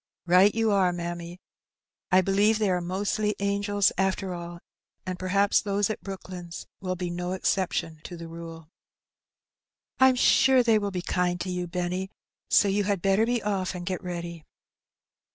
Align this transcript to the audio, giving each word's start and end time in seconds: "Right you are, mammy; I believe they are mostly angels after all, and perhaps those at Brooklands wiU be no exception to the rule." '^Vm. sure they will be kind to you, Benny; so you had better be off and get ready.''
"Right 0.25 0.55
you 0.55 0.71
are, 0.71 0.91
mammy; 0.91 1.37
I 2.11 2.21
believe 2.21 2.57
they 2.57 2.71
are 2.71 2.81
mostly 2.81 3.35
angels 3.37 3.91
after 3.99 4.33
all, 4.33 4.59
and 5.05 5.19
perhaps 5.19 5.61
those 5.61 5.91
at 5.91 6.01
Brooklands 6.01 6.65
wiU 6.81 6.97
be 6.97 7.11
no 7.11 7.33
exception 7.33 8.01
to 8.05 8.17
the 8.17 8.27
rule." 8.27 8.67
'^Vm. 9.99 10.17
sure 10.17 10.63
they 10.63 10.79
will 10.79 10.89
be 10.89 11.03
kind 11.03 11.39
to 11.41 11.51
you, 11.51 11.67
Benny; 11.67 12.09
so 12.49 12.67
you 12.67 12.85
had 12.85 13.03
better 13.03 13.27
be 13.27 13.43
off 13.43 13.75
and 13.75 13.85
get 13.85 14.03
ready.'' 14.03 14.43